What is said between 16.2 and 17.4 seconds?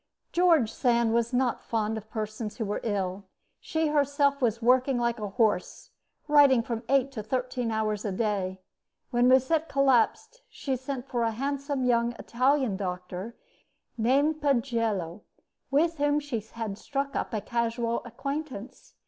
had struck up a